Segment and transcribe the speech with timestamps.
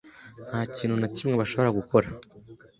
[0.47, 2.07] Nta kintu na kimwe bashobora gukora?